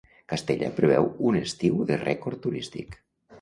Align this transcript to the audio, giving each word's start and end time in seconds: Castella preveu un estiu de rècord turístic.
Castella 0.31 0.69
preveu 0.79 1.05
un 1.31 1.37
estiu 1.41 1.85
de 1.91 1.99
rècord 2.05 2.43
turístic. 2.47 2.99